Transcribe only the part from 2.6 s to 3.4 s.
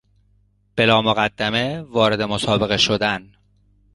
شدن